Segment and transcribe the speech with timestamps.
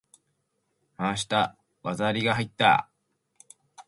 [0.97, 1.55] 回した！
[1.83, 2.89] 技ありが入った！